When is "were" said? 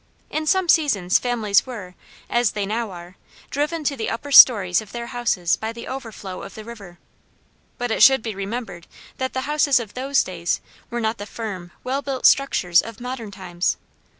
1.67-1.93, 10.89-11.01